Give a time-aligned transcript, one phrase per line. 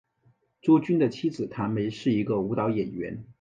[0.63, 3.23] 朱军的妻子谭梅是一个舞蹈演员。